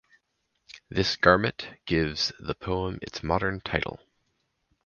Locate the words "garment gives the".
1.15-2.55